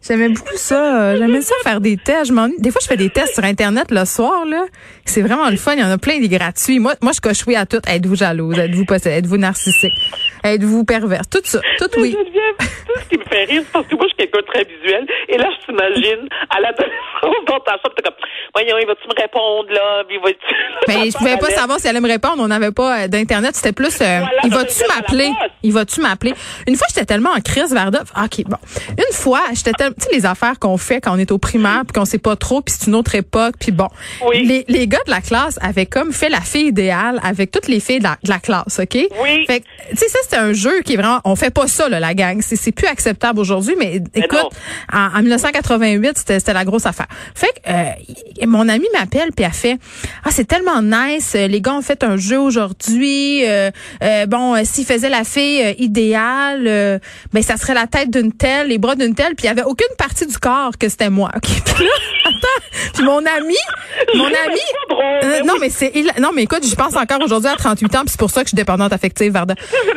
J'aimais 0.06 0.28
beaucoup 0.28 0.56
ça. 0.56 1.00
Euh, 1.00 1.16
j'aimais 1.16 1.40
ça 1.40 1.54
faire 1.62 1.80
des 1.80 1.96
tests. 1.96 2.26
Je 2.26 2.60
des 2.60 2.70
fois, 2.70 2.80
je 2.82 2.86
fais 2.86 2.96
des 2.96 3.08
tests 3.08 3.34
sur 3.34 3.44
Internet 3.44 3.90
le 3.90 4.04
soir. 4.04 4.44
là. 4.44 4.64
C'est 5.06 5.22
vraiment 5.22 5.48
le 5.48 5.56
fun. 5.56 5.72
Il 5.72 5.80
y 5.80 5.84
en 5.84 5.90
a 5.90 5.98
plein 5.98 6.18
des 6.20 6.28
gratuits. 6.28 6.78
Moi, 6.78 6.94
moi 7.00 7.12
je 7.14 7.20
coche 7.20 7.46
oui 7.46 7.56
à 7.56 7.64
tout. 7.64 7.80
Êtes-vous 7.88 8.16
jalouse? 8.16 8.58
Êtes-vous 8.58 8.84
possédée? 8.84 9.16
Êtes-vous 9.16 9.38
narcissique? 9.38 9.94
Êtes-vous 10.44 10.84
perverse? 10.84 11.28
Tout 11.30 11.40
ça. 11.44 11.60
Tout 11.78 11.88
oui. 11.96 12.14
tout 12.14 13.00
ce 13.00 13.08
qui 13.08 13.18
me 13.18 13.24
fait 13.24 13.44
rire, 13.44 13.62
c'est 13.64 13.72
parce 13.72 13.86
que 13.86 13.96
moi, 13.96 14.04
je 14.04 14.08
suis 14.08 14.16
quelqu'un 14.16 14.40
de 14.40 14.46
très 14.46 14.64
visuel. 14.64 15.06
Et 15.28 15.38
là, 15.38 15.48
je 15.58 15.66
t'imagine, 15.66 16.28
à 16.50 16.60
l'adolescence, 16.60 17.44
dans 17.48 17.60
ta 17.60 17.72
chambre, 17.72 17.94
t'es 17.96 18.02
comme, 18.02 18.14
voyons, 18.52 18.76
il 18.78 18.86
va-tu 18.86 19.08
me 19.08 19.20
répondre, 19.20 19.72
là? 19.72 20.02
Il 20.10 20.20
va 20.20 20.28
Mais 20.86 21.10
je 21.10 21.16
pouvais 21.16 21.38
pas 21.38 21.50
savoir 21.50 21.80
si 21.80 21.86
elle 21.86 21.96
allait 21.96 22.06
me 22.06 22.12
répondre. 22.12 22.36
On 22.40 22.48
n'avait 22.48 22.72
pas 22.72 23.04
euh, 23.04 23.08
d'Internet. 23.08 23.56
C'était 23.56 23.72
plus, 23.72 23.98
euh, 24.02 24.20
il 24.44 24.50
va-tu 24.50 24.82
m'appeler? 24.86 25.30
Il 25.64 25.72
va-tu 25.72 26.00
m'appeler? 26.00 26.34
Une 26.68 26.76
fois, 26.76 26.86
j'étais 26.90 27.06
tellement 27.06 27.30
en 27.30 27.40
crise, 27.40 27.72
Varda. 27.72 28.04
OK, 28.22 28.44
bon. 28.46 28.58
Une 28.90 29.14
fois, 29.14 29.40
j'étais 29.54 29.72
tellement, 29.72 29.94
tu 29.98 30.06
sais, 30.06 30.14
les 30.14 30.26
affaires 30.26 30.58
qu'on 30.58 30.76
fait 30.76 31.00
quand 31.00 31.14
on 31.14 31.18
est 31.18 31.32
au 31.32 31.38
primaire, 31.38 31.82
puis 31.86 31.98
qu'on 31.98 32.04
sait 32.04 32.18
pas 32.18 32.36
trop, 32.36 32.60
puis 32.60 32.74
c'est 32.78 32.86
une 32.86 32.94
autre 32.94 33.14
époque, 33.14 33.54
puis 33.58 33.72
bon. 33.72 33.88
Oui. 34.26 34.44
Les, 34.44 34.64
les 34.68 34.86
gars 34.86 35.00
de 35.06 35.10
la 35.10 35.22
classe 35.22 35.58
avaient 35.62 35.86
comme 35.86 36.12
fait 36.12 36.28
la 36.28 36.42
fille 36.42 36.66
idéale 36.66 37.18
avec 37.22 37.50
toutes 37.50 37.66
les 37.66 37.80
filles 37.80 37.98
de 37.98 38.04
la, 38.04 38.18
de 38.22 38.28
la 38.28 38.38
classe, 38.38 38.78
OK? 38.78 38.94
Oui. 39.22 39.46
Fait 39.46 39.64
tu 39.90 39.96
sais, 39.96 40.08
ça, 40.08 40.18
c'est 40.28 40.36
un 40.36 40.52
jeu 40.52 40.82
qui 40.82 40.94
est 40.94 40.96
vraiment, 40.96 41.20
on 41.24 41.34
fait 41.36 41.50
pas 41.50 41.66
ça, 41.66 41.88
là, 41.88 41.98
la 41.98 42.14
gang. 42.14 42.40
C'est 42.42 42.72
plus 42.72 42.86
acceptable 42.86 43.40
aujourd'hui, 43.40 43.74
mais, 43.78 44.02
écoute, 44.14 44.50
en, 44.92 45.20
1988, 45.20 46.18
c'était 46.26 46.52
la 46.52 46.64
grosse 46.64 46.86
affaire. 46.86 47.06
Fait 47.34 47.46
que 47.46 47.70
euh, 47.70 48.46
mon 48.46 48.68
ami 48.68 48.86
m'appelle 48.92 49.30
puis 49.34 49.44
a 49.44 49.50
fait, 49.50 49.78
ah, 50.24 50.30
c'est 50.30 50.46
tellement 50.46 50.82
nice, 50.82 51.34
les 51.34 51.60
gars 51.60 51.74
ont 51.74 51.82
fait 51.82 52.04
un 52.04 52.16
jeu 52.16 52.38
aujourd'hui. 52.38 53.46
Euh, 53.46 53.70
euh, 54.02 54.26
bon, 54.26 54.62
s'ils 54.64 54.84
faisaient 54.84 55.08
la 55.08 55.24
fille 55.24 55.53
idéale, 55.78 57.00
ben 57.32 57.42
ça 57.42 57.56
serait 57.56 57.74
la 57.74 57.86
tête 57.86 58.10
d'une 58.10 58.32
telle, 58.32 58.68
les 58.68 58.78
bras 58.78 58.94
d'une 58.94 59.14
telle, 59.14 59.34
puis 59.34 59.44
il 59.44 59.48
y 59.48 59.50
avait 59.50 59.62
aucune 59.62 59.94
partie 59.98 60.26
du 60.26 60.38
corps 60.38 60.76
que 60.78 60.88
c'était 60.88 61.10
moi. 61.10 61.30
Puis 61.42 61.54
là, 61.84 61.90
attends, 62.24 62.92
puis 62.94 63.04
mon 63.04 63.18
ami, 63.18 63.56
mon 64.14 64.26
ami, 64.26 65.44
non 65.46 65.54
mais 65.60 65.70
c'est, 65.70 65.92
non 66.20 66.30
mais 66.34 66.44
écoute, 66.44 66.66
je 66.68 66.74
pense 66.74 66.96
encore 66.96 67.20
aujourd'hui 67.22 67.50
à 67.50 67.56
38 67.56 67.96
ans, 67.96 68.00
puis 68.00 68.10
c'est 68.10 68.20
pour 68.20 68.30
ça 68.30 68.42
que 68.42 68.46
je 68.46 68.50
suis 68.50 68.56
dépendante 68.56 68.92
affective, 68.92 69.32
Varda. 69.32 69.54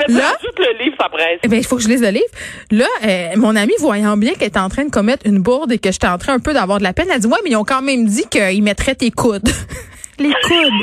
Là, 0.07 0.37
le 0.57 0.83
livre. 0.83 0.97
Eh 1.43 1.47
ben, 1.47 1.57
il 1.57 1.65
faut 1.65 1.77
que 1.77 1.83
je 1.83 1.87
lise 1.87 2.01
le 2.01 2.09
livre. 2.09 2.25
Là, 2.71 2.87
euh, 3.05 3.29
mon 3.35 3.55
ami, 3.55 3.73
voyant 3.79 4.17
bien 4.17 4.33
qu'elle 4.33 4.49
était 4.49 4.59
en 4.59 4.69
train 4.69 4.85
de 4.85 4.91
commettre 4.91 5.25
une 5.25 5.39
bourde 5.39 5.71
et 5.71 5.79
que 5.79 5.91
j'étais 5.91 6.07
en 6.07 6.17
train 6.17 6.33
un 6.33 6.39
peu 6.39 6.53
d'avoir 6.53 6.79
de 6.79 6.83
la 6.83 6.93
peine, 6.93 7.07
elle 7.11 7.19
dit, 7.19 7.27
ouais, 7.27 7.37
mais 7.43 7.51
ils 7.51 7.55
ont 7.55 7.63
quand 7.63 7.81
même 7.81 8.05
dit 8.05 8.25
qu'ils 8.29 8.63
mettraient 8.63 8.95
tes 8.95 9.11
coudes. 9.11 9.49
Les 10.19 10.33
coudes. 10.43 10.73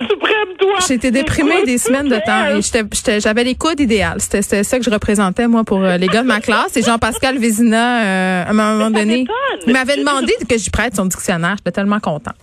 Les 0.00 0.06
suprêmes 0.08 0.56
toi. 0.58 0.78
J'étais 0.88 1.10
déprimée 1.10 1.64
des 1.64 1.78
semaines 1.78 2.08
de 2.08 2.16
temps 2.16 2.46
et 2.56 3.20
j'avais 3.20 3.44
les 3.44 3.54
coudes 3.54 3.80
idéales. 3.80 4.20
C'était 4.20 4.62
ça 4.64 4.78
que 4.78 4.84
je 4.84 4.90
représentais, 4.90 5.46
moi, 5.46 5.64
pour 5.64 5.82
euh, 5.82 5.96
les 5.96 6.06
gars 6.08 6.22
de 6.22 6.26
ma 6.28 6.40
classe. 6.40 6.76
Et 6.76 6.82
Jean-Pascal 6.82 7.38
Vézina, 7.38 8.04
euh, 8.04 8.44
à 8.46 8.50
un 8.50 8.52
moment 8.52 8.90
donné, 8.90 9.24
il 9.66 9.72
m'avait 9.72 9.96
demandé 9.96 10.32
que 10.48 10.58
je 10.58 10.70
prête 10.70 10.94
son 10.94 11.06
dictionnaire. 11.06 11.56
J'étais 11.58 11.72
tellement 11.72 12.00
contente. 12.00 12.34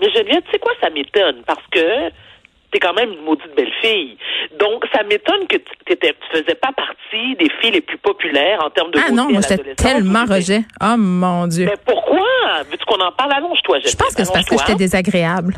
Mais 0.00 0.10
Geneviève, 0.10 0.42
tu 0.46 0.52
sais 0.52 0.58
quoi, 0.58 0.72
ça 0.80 0.88
m'étonne 0.90 1.42
parce 1.46 1.62
que 1.70 2.10
t'es 2.70 2.78
quand 2.78 2.94
même 2.94 3.10
une 3.12 3.24
maudite 3.24 3.54
belle 3.56 3.72
fille. 3.82 4.16
Donc, 4.58 4.84
ça 4.94 5.02
m'étonne 5.02 5.46
que 5.48 5.56
tu 5.56 5.92
ne 5.92 6.38
faisais 6.38 6.54
pas 6.54 6.70
partie 6.72 7.36
des 7.38 7.50
filles 7.60 7.72
les 7.72 7.80
plus 7.80 7.98
populaires 7.98 8.60
en 8.64 8.70
termes 8.70 8.90
de 8.92 8.98
Ah 9.04 9.10
non, 9.10 9.30
moi, 9.30 9.40
j'étais 9.46 9.74
tellement 9.74 10.24
rejet. 10.24 10.62
Oh 10.82 10.96
mon 10.96 11.46
Dieu. 11.48 11.66
Mais 11.66 11.76
pourquoi? 11.84 12.20
Veux-tu 12.70 12.84
qu'on 12.86 13.00
en 13.00 13.12
parle? 13.12 13.32
Allonge-toi, 13.32 13.78
Je 13.84 13.96
pense 13.96 14.14
que 14.14 14.24
c'est 14.24 14.32
parce 14.32 14.46
que 14.46 14.56
j'étais 14.58 14.76
désagréable. 14.76 15.54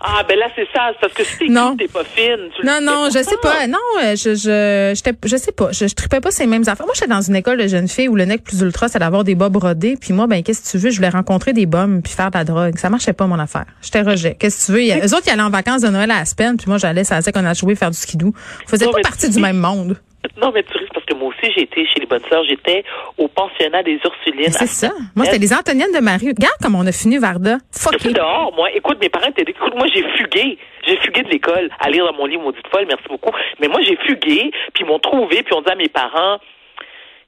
Ah 0.00 0.22
ben 0.28 0.38
là 0.38 0.46
c'est 0.54 0.68
ça, 0.74 0.92
parce 1.00 1.12
que 1.12 1.24
si 1.24 1.38
t'es 1.38 1.46
t'es 1.78 1.88
pas 1.88 2.04
fine. 2.04 2.48
Tu 2.56 2.66
non 2.66 2.80
non, 2.82 3.08
je 3.12 3.22
sais 3.22 3.36
pas. 3.42 3.66
Non, 3.66 3.78
euh, 4.02 4.16
je 4.16 4.34
je 4.34 4.92
je 4.94 5.36
sais 5.36 5.52
pas, 5.52 5.72
je, 5.72 5.86
je 5.88 5.94
tripais 5.94 6.20
pas 6.20 6.30
ces 6.30 6.46
mêmes 6.46 6.64
affaires. 6.66 6.86
Moi 6.86 6.94
j'étais 6.94 7.08
dans 7.08 7.20
une 7.20 7.36
école 7.36 7.58
de 7.58 7.66
jeunes 7.66 7.88
filles 7.88 8.08
où 8.08 8.16
le 8.16 8.24
nec 8.24 8.42
plus 8.42 8.60
ultra 8.60 8.88
c'est 8.88 8.98
d'avoir 8.98 9.24
des 9.24 9.34
bas 9.34 9.48
brodés, 9.48 9.96
puis 10.00 10.12
moi 10.12 10.26
ben 10.26 10.42
qu'est-ce 10.42 10.62
que 10.62 10.76
tu 10.76 10.78
veux, 10.78 10.90
je 10.90 10.96
voulais 10.96 11.08
rencontrer 11.08 11.52
des 11.52 11.66
bombes 11.66 12.02
puis 12.02 12.12
faire 12.12 12.30
de 12.30 12.38
la 12.38 12.44
drogue. 12.44 12.78
Ça 12.78 12.90
marchait 12.90 13.12
pas 13.12 13.26
mon 13.26 13.38
affaire. 13.38 13.66
J'étais 13.82 14.02
rejet. 14.02 14.36
Qu'est-ce 14.38 14.66
que 14.66 14.66
tu 14.66 14.72
veux, 14.72 14.84
y 14.84 14.92
eux 14.92 15.14
autres 15.14 15.24
ils 15.26 15.30
allaient 15.30 15.42
en 15.42 15.50
vacances 15.50 15.82
de 15.82 15.88
Noël 15.88 16.10
à 16.10 16.18
Aspen, 16.18 16.56
puis 16.56 16.66
moi 16.68 16.78
j'allais 16.78 17.04
ça 17.04 17.20
qu'on 17.32 17.44
a 17.44 17.54
joué 17.54 17.74
faire 17.74 17.90
du 17.90 17.96
skidoo. 17.98 18.32
On 18.64 18.68
faisait 18.68 18.86
pas 18.86 19.00
partie 19.02 19.28
du 19.28 19.40
même 19.40 19.58
monde. 19.58 19.96
Non, 20.40 20.52
mais 20.52 20.62
tu 20.62 20.76
risques 20.76 20.92
parce 20.92 21.06
que 21.06 21.14
moi 21.14 21.28
aussi, 21.28 21.52
j'ai 21.54 21.62
été 21.62 21.86
chez 21.86 22.00
les 22.00 22.06
bonnes 22.06 22.24
sœurs. 22.28 22.44
J'étais 22.44 22.84
au 23.18 23.28
pensionnat 23.28 23.82
des 23.82 23.98
Ursulines. 24.04 24.52
C'est 24.52 24.66
ça. 24.66 24.90
Moi, 25.14 25.26
c'était 25.26 25.38
les 25.38 25.52
Antoniennes 25.52 25.92
de 25.92 26.00
Marie. 26.00 26.28
Regarde 26.28 26.56
comme 26.62 26.74
on 26.74 26.86
a 26.86 26.92
fini, 26.92 27.18
Varda. 27.18 27.58
Fuck 27.72 28.02
dehors, 28.12 28.52
moi. 28.54 28.70
Écoute, 28.72 28.98
mes 29.00 29.08
parents 29.08 29.28
étaient... 29.28 29.42
Écoute, 29.42 29.74
moi, 29.74 29.86
j'ai 29.92 30.04
fugué. 30.16 30.58
J'ai 30.86 30.96
fugué 30.98 31.22
de 31.22 31.28
l'école 31.28 31.70
à 31.78 31.90
lire 31.90 32.06
dans 32.06 32.14
mon 32.14 32.26
livre 32.26 32.42
Maudite 32.42 32.66
folle. 32.68 32.86
Merci 32.86 33.04
beaucoup. 33.08 33.30
Mais 33.60 33.68
moi, 33.68 33.80
j'ai 33.82 33.96
fugué, 34.06 34.50
puis 34.72 34.84
ils 34.84 34.86
m'ont 34.86 34.98
trouvé, 34.98 35.42
puis 35.42 35.54
on 35.54 35.62
dit 35.62 35.70
à 35.70 35.74
mes 35.74 35.88
parents 35.88 36.38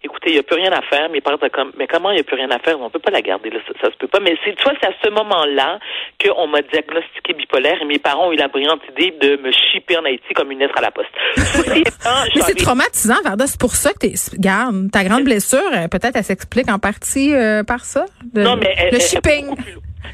écoutez, 0.04 0.30
il 0.30 0.32
n'y 0.34 0.38
a 0.38 0.42
plus 0.42 0.56
rien 0.56 0.72
à 0.72 0.82
faire. 0.82 1.08
Mes 1.10 1.20
parents 1.20 1.36
étaient 1.36 1.50
comme, 1.50 1.72
mais 1.76 1.86
comment 1.86 2.10
il 2.10 2.14
n'y 2.14 2.20
a 2.20 2.24
plus 2.24 2.36
rien 2.36 2.50
à 2.50 2.58
faire? 2.58 2.78
On 2.80 2.84
ne 2.84 2.88
peut 2.88 2.98
pas 2.98 3.10
la 3.10 3.22
garder, 3.22 3.50
là, 3.50 3.60
ça, 3.80 3.90
se 3.90 3.96
peut 3.96 4.08
pas. 4.08 4.20
Mais 4.20 4.36
c'est, 4.44 4.54
tu 4.54 4.62
vois, 4.62 4.72
c'est 4.80 4.88
à 4.88 4.92
ce 5.02 5.10
moment-là 5.10 5.78
qu'on 6.22 6.46
m'a 6.46 6.62
diagnostiqué 6.62 7.34
bipolaire 7.34 7.80
et 7.80 7.84
mes 7.84 7.98
parents 7.98 8.28
ont 8.28 8.32
eu 8.32 8.36
la 8.36 8.48
brillante 8.48 8.80
idée 8.90 9.14
de 9.20 9.36
me 9.36 9.50
chipper 9.52 9.96
en 9.96 10.04
Haïti 10.04 10.32
comme 10.34 10.50
une 10.50 10.58
lettre 10.58 10.74
à 10.76 10.82
la 10.82 10.90
poste. 10.90 11.10
mais 11.36 12.40
c'est 12.42 12.56
traumatisant, 12.56 13.20
Varda. 13.24 13.46
C'est 13.46 13.60
pour 13.60 13.72
ça 13.72 13.92
que 13.92 13.98
t'es, 13.98 14.14
garde, 14.38 14.90
ta 14.90 15.04
grande 15.04 15.24
blessure, 15.24 15.60
euh, 15.72 15.88
peut-être, 15.88 16.16
elle 16.16 16.24
s'explique 16.24 16.70
en 16.70 16.78
partie 16.78 17.34
euh, 17.34 17.62
par 17.62 17.84
ça. 17.84 18.06
non, 18.34 18.56
mais 18.56 18.90
le 18.90 18.98
shipping. 18.98 19.48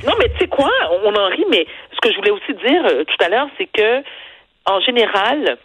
non, 0.06 0.12
mais 0.18 0.28
tu 0.32 0.38
sais 0.40 0.48
quoi? 0.48 0.70
On 1.04 1.14
en 1.14 1.28
rit, 1.28 1.46
mais 1.50 1.66
ce 1.92 2.00
que 2.00 2.12
je 2.12 2.16
voulais 2.16 2.30
aussi 2.30 2.54
dire 2.54 2.84
euh, 2.86 3.04
tout 3.04 3.24
à 3.24 3.28
l'heure, 3.28 3.48
c'est 3.56 3.68
que, 3.72 4.02
en 4.66 4.80
général, 4.80 5.56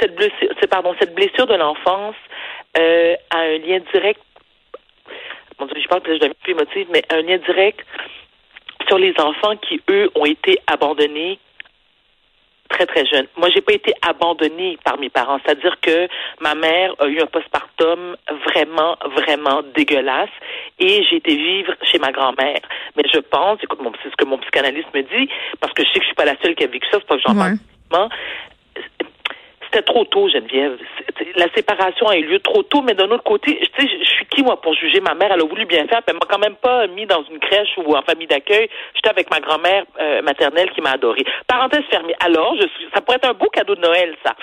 cette 0.00 0.14
blessure, 0.14 0.48
pardon, 0.70 0.94
cette 0.98 1.14
blessure 1.14 1.46
de 1.46 1.54
l'enfance, 1.54 2.16
euh, 2.76 3.14
a 3.30 3.38
un 3.38 3.58
lien 3.58 3.80
direct. 3.92 4.20
Mon 5.58 5.66
Dieu, 5.66 5.76
je 5.82 5.88
que 5.88 6.14
je 6.14 6.18
deviens 6.18 6.34
plus 6.42 6.52
émotive, 6.52 6.86
mais 6.92 7.02
un 7.10 7.22
lien 7.22 7.38
direct 7.38 7.80
sur 8.86 8.98
les 8.98 9.12
enfants 9.18 9.56
qui, 9.56 9.80
eux, 9.90 10.10
ont 10.14 10.24
été 10.24 10.58
abandonnés 10.66 11.38
très, 12.68 12.86
très 12.86 13.06
jeune. 13.06 13.26
Moi, 13.36 13.48
j'ai 13.50 13.60
pas 13.60 13.72
été 13.72 13.92
abandonnée 14.02 14.78
par 14.84 14.98
mes 14.98 15.08
parents. 15.08 15.38
C'est-à-dire 15.44 15.80
que 15.80 16.06
ma 16.40 16.54
mère 16.54 16.94
a 16.98 17.06
eu 17.06 17.20
un 17.20 17.26
postpartum 17.26 18.16
vraiment, 18.46 18.96
vraiment 19.16 19.62
dégueulasse 19.74 20.30
et 20.78 21.02
j'ai 21.04 21.16
été 21.16 21.34
vivre 21.34 21.72
chez 21.82 21.98
ma 21.98 22.12
grand-mère. 22.12 22.60
Mais 22.96 23.04
je 23.12 23.18
pense, 23.20 23.58
écoute, 23.62 23.80
c'est 24.02 24.10
ce 24.10 24.16
que 24.16 24.26
mon 24.26 24.38
psychanalyste 24.38 24.94
me 24.94 25.02
dit, 25.02 25.30
parce 25.60 25.72
que 25.72 25.82
je 25.84 25.88
sais 25.88 25.98
que 25.98 26.04
je 26.04 26.08
suis 26.08 26.14
pas 26.14 26.26
la 26.26 26.36
seule 26.42 26.54
qui 26.54 26.64
a 26.64 26.68
vécu 26.68 26.86
ça, 26.90 26.98
c'est 27.00 27.06
pas 27.06 27.16
que 27.16 27.22
j'en 27.26 27.34
parle 27.34 27.56
c'était 29.70 29.82
trop 29.82 30.04
tôt, 30.04 30.28
Geneviève. 30.28 30.78
La 31.36 31.46
séparation 31.54 32.06
a 32.06 32.16
eu 32.16 32.24
lieu 32.24 32.40
trop 32.40 32.62
tôt, 32.62 32.82
mais 32.82 32.94
d'un 32.94 33.10
autre 33.10 33.24
côté, 33.24 33.60
tu 33.76 33.86
sais, 33.86 33.92
je 34.00 34.08
suis 34.08 34.26
qui, 34.26 34.42
moi, 34.42 34.60
pour 34.60 34.74
juger 34.74 35.00
ma 35.00 35.14
mère? 35.14 35.32
Elle 35.32 35.42
a 35.42 35.44
voulu 35.44 35.64
bien 35.66 35.86
faire, 35.86 36.02
puis 36.02 36.08
elle 36.08 36.14
m'a 36.14 36.26
quand 36.28 36.38
même 36.38 36.56
pas 36.56 36.86
mis 36.86 37.06
dans 37.06 37.22
une 37.24 37.38
crèche 37.38 37.76
ou 37.78 37.96
en 37.96 38.02
famille 38.02 38.26
d'accueil. 38.26 38.68
J'étais 38.94 39.10
avec 39.10 39.30
ma 39.30 39.40
grand-mère 39.40 39.84
euh, 40.00 40.22
maternelle 40.22 40.70
qui 40.70 40.80
m'a 40.80 40.92
adorée. 40.92 41.24
Parenthèse 41.46 41.84
fermée. 41.90 42.14
Alors, 42.20 42.54
je 42.56 42.66
suis, 42.68 42.88
ça 42.94 43.00
pourrait 43.00 43.16
être 43.16 43.28
un 43.28 43.34
beau 43.34 43.48
cadeau 43.48 43.74
de 43.74 43.80
Noël, 43.80 44.14
ça. 44.24 44.34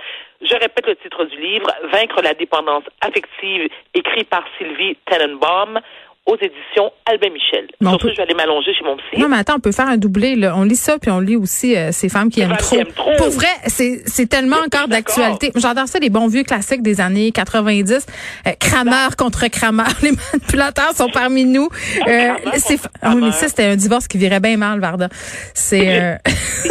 Je 0.41 0.53
répète 0.53 0.85
le 0.87 0.95
titre 0.97 1.23
du 1.25 1.37
livre, 1.39 1.67
Vaincre 1.91 2.21
la 2.21 2.33
dépendance 2.33 2.83
affective, 3.01 3.69
écrit 3.93 4.25
par 4.25 4.43
Sylvie 4.57 4.97
Tenenbaum 5.05 5.79
aux 6.25 6.35
éditions 6.35 6.91
Albin 7.05 7.29
Michel. 7.29 7.67
Surtout, 7.81 8.09
je 8.09 8.15
vais 8.15 8.23
aller 8.23 8.33
m'allonger 8.33 8.73
chez 8.73 8.83
mon 8.83 8.97
psy. 8.97 9.19
Non, 9.19 9.29
mais 9.29 9.37
attends, 9.37 9.55
on 9.57 9.59
peut 9.59 9.71
faire 9.71 9.87
un 9.87 9.97
doublé. 9.97 10.35
Là. 10.35 10.53
On 10.57 10.63
lit 10.63 10.75
ça, 10.75 10.97
puis 10.97 11.11
on 11.11 11.19
lit 11.19 11.35
aussi 11.35 11.75
euh, 11.75 11.91
ces 11.91 12.09
femmes 12.09 12.29
qui, 12.29 12.41
aiment, 12.41 12.57
trop. 12.57 12.77
Pour 13.17 13.29
vrai, 13.29 13.47
c'est, 13.67 14.01
c'est 14.05 14.27
tellement 14.27 14.57
encore 14.65 14.87
d'actualité. 14.87 15.51
J'adore 15.55 15.87
ça, 15.87 15.99
les 15.99 16.09
bons 16.09 16.27
vieux 16.27 16.43
classiques 16.43 16.81
des 16.81 16.99
années 16.99 17.31
90. 17.31 18.07
Euh, 18.47 18.51
Kramer 18.59 19.15
contre 19.17 19.47
Kramer. 19.47 19.83
Les 20.01 20.11
manipulateurs 20.11 20.93
sont 20.93 21.09
parmi 21.09 21.45
nous. 21.45 21.69
Euh, 22.07 22.33
c'est, 22.55 22.79
ah 23.01 23.13
oui, 23.15 23.21
mais 23.21 23.31
ça, 23.31 23.47
c'était 23.47 23.65
un 23.65 23.75
divorce 23.75 24.07
qui 24.07 24.17
virait 24.17 24.39
bien 24.39 24.57
mal, 24.57 24.79
Varda. 24.79 25.09
C'est, 25.53 26.01
euh, 26.01 26.15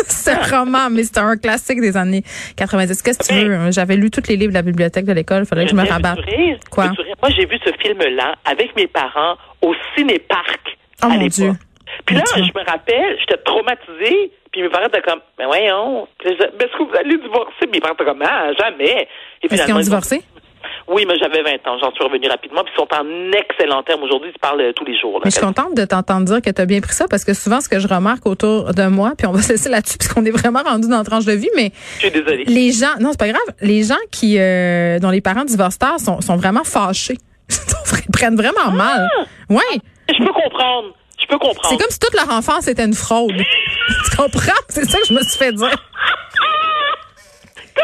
c'est 0.09 0.33
un 0.33 0.59
roman, 0.59 0.91
mais 0.91 1.05
c'est 1.05 1.19
un 1.19 1.37
classique 1.37 1.81
des 1.81 1.97
années 1.97 2.25
90. 2.57 3.03
Qu'est-ce 3.03 3.19
que 3.19 3.25
tu 3.25 3.35
veux? 3.35 3.71
J'avais 3.71 3.97
lu 3.97 4.11
tous 4.11 4.29
les 4.29 4.37
livres 4.37 4.51
de 4.51 4.59
la 4.59 4.63
bibliothèque 4.63 5.05
de 5.05 5.13
l'école. 5.13 5.47
Fallait 5.47 5.65
que 5.65 5.71
je 5.71 5.77
me 5.77 5.87
rabatte. 5.87 6.19
Quoi? 6.71 6.87
Moi, 6.87 7.31
j'ai 7.37 7.47
vu 7.47 7.59
ce 7.65 7.71
film-là 7.81 8.35
avec 8.45 8.75
mes 8.77 8.89
parents 8.89 9.37
au 9.63 9.75
ciné-parc 9.97 10.77
oh, 11.03 11.07
à 11.11 11.17
l'époque. 11.17 11.57
Puis 12.07 12.17
là, 12.17 12.23
je 12.37 12.41
me 12.41 12.65
rappelle, 12.67 13.17
j'étais 13.21 13.41
traumatisée, 13.45 14.33
puis 14.53 14.63
mes 14.63 14.69
parents 14.69 14.87
étaient 14.87 15.03
comme, 15.03 15.21
mais 15.39 15.47
voyons, 15.47 16.09
est-ce 16.25 16.77
que 16.77 16.83
vous 16.83 16.97
allez 16.99 17.17
divorcer? 17.19 17.67
Mes 17.73 17.81
parents 17.81 17.95
étaient 17.95 18.05
comme, 18.05 18.23
ah, 18.23 18.53
jamais. 18.59 19.09
Est-ce 19.43 19.65
qu'ils 19.65 19.75
ont 19.75 19.81
divorcé? 19.81 20.23
Oui, 20.89 21.05
mais 21.09 21.17
j'avais 21.19 21.43
20 21.43 21.67
ans. 21.69 21.79
J'en 21.81 21.93
suis 21.93 22.05
revenue 22.05 22.29
rapidement. 22.29 22.63
Puis 22.63 22.73
ils 22.75 22.79
sont 22.79 22.89
en 22.95 23.33
excellent 23.33 23.83
terme 23.83 24.03
aujourd'hui. 24.03 24.31
Ils 24.35 24.39
parlent 24.39 24.61
euh, 24.61 24.73
tous 24.73 24.85
les 24.85 24.99
jours. 24.99 25.21
mais 25.25 25.31
je 25.31 25.37
suis 25.37 25.45
contente 25.45 25.75
de 25.75 25.85
t'entendre 25.85 26.27
dire 26.27 26.43
que 26.43 26.51
tu 26.51 26.61
as 26.61 26.67
bien 26.67 26.81
pris 26.81 26.93
ça 26.93 27.07
parce 27.09 27.25
que 27.25 27.33
souvent, 27.33 27.61
ce 27.61 27.69
que 27.69 27.79
je 27.79 27.89
remarque 27.89 28.27
autour 28.27 28.75
de 28.75 28.87
moi, 28.87 29.13
puis 29.17 29.27
on 29.27 29.33
va 29.33 29.41
se 29.43 29.53
laisser 29.53 29.69
là-dessus 29.69 29.99
puisqu'on 29.99 30.25
est 30.25 30.31
vraiment 30.31 30.63
rendu 30.63 30.89
dans 30.89 30.99
la 30.99 31.05
tranche 31.05 31.25
de 31.25 31.33
vie, 31.33 31.51
mais. 31.57 31.73
Je 31.97 32.09
suis 32.09 32.11
désolée. 32.11 32.45
Les 32.45 32.73
gens, 32.73 32.95
non, 33.01 33.11
c'est 33.13 33.19
pas 33.19 33.29
grave. 33.29 33.55
Les 33.61 33.83
gens 33.83 33.95
qui, 34.11 34.39
euh, 34.39 34.99
dont 34.99 35.11
les 35.11 35.21
parents 35.21 35.45
divorcent 35.45 35.79
tard 35.79 36.01
sont, 36.01 36.21
sont 36.21 36.37
vraiment 36.37 36.65
fâchés. 36.65 37.19
Ils 37.49 38.11
prennent 38.13 38.37
vraiment 38.37 38.71
mal. 38.71 39.09
Ah! 39.19 39.25
Oui. 39.49 39.81
Je 40.09 40.19
peux 40.19 40.33
comprendre. 40.33 40.95
Je 41.21 41.27
peux 41.27 41.39
comprendre. 41.39 41.69
C'est 41.69 41.77
comme 41.77 41.91
si 41.91 41.99
toute 41.99 42.15
leur 42.15 42.31
enfance 42.31 42.69
était 42.69 42.85
une 42.85 42.95
fraude. 42.95 43.33
tu 44.11 44.17
comprends? 44.17 44.53
C'est 44.69 44.85
ça 44.85 44.99
que 44.99 45.07
je 45.07 45.15
me 45.15 45.23
suis 45.23 45.39
fait 45.39 45.53
dire. 45.53 45.71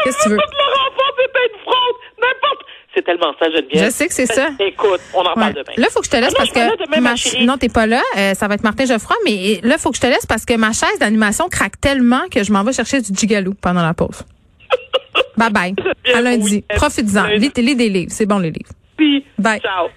Qu'est-ce 0.03 0.17
que 0.17 0.23
tu 0.23 0.29
veux? 0.29 0.37
Toute 0.37 0.53
leur 0.53 0.81
enfance 0.87 1.15
était 1.23 1.53
une 1.53 1.59
fraude. 1.61 1.95
N'importe. 2.21 2.61
C'est 2.93 3.05
tellement 3.05 3.33
ça, 3.39 3.49
Geneviève. 3.49 3.85
Je 3.85 3.89
sais 3.89 4.07
que 4.07 4.13
c'est 4.13 4.25
ça. 4.25 4.49
Écoute, 4.59 4.99
on 5.13 5.21
en 5.21 5.33
parle 5.33 5.53
demain. 5.53 5.71
Là, 5.77 5.87
il 5.89 5.91
faut 5.91 6.01
que 6.01 6.07
je 6.07 6.11
te 6.11 6.17
laisse 6.17 6.33
ah 6.35 6.39
parce 6.39 6.51
que. 6.51 6.85
Demain, 6.85 7.01
ma... 7.01 7.45
Non, 7.45 7.57
t'es 7.57 7.69
pas 7.69 7.87
là. 7.87 8.01
Euh, 8.17 8.33
ça 8.33 8.47
va 8.47 8.55
être 8.55 8.63
Martin 8.63 8.85
Geoffroy, 8.85 9.15
mais 9.23 9.59
là, 9.63 9.75
il 9.77 9.81
faut 9.81 9.91
que 9.91 9.95
je 9.95 10.01
te 10.01 10.07
laisse 10.07 10.25
parce 10.25 10.45
que 10.45 10.55
ma 10.57 10.73
chaise 10.73 10.99
d'animation 10.99 11.47
craque 11.47 11.79
tellement 11.79 12.27
que 12.29 12.43
je 12.43 12.51
m'en 12.51 12.63
vais 12.63 12.73
chercher 12.73 13.01
du 13.01 13.11
gigalou 13.15 13.53
pendant 13.53 13.81
la 13.81 13.93
pause. 13.93 14.23
bye 15.37 15.49
bye. 15.49 15.73
À 16.13 16.21
lundi. 16.21 16.63
Profites-en. 16.75 17.27
Lis, 17.37 17.51
lis 17.55 17.75
des 17.75 17.89
livres. 17.89 18.11
C'est 18.11 18.25
bon, 18.25 18.39
les 18.39 18.51
livres. 18.51 18.71
Bye. 19.37 19.59
Ciao. 19.59 19.89